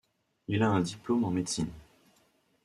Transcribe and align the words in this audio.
Il 0.47 0.63
a 0.63 0.69
un 0.71 0.79
diplôme 0.79 1.25
en 1.25 1.29
médecine. 1.29 1.69